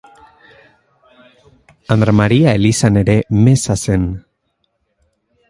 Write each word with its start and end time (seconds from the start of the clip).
Andra 1.97 2.15
Maria 2.21 2.57
elizan 2.61 2.99
ere 3.03 3.17
meza 3.43 3.77
zen. 3.85 4.09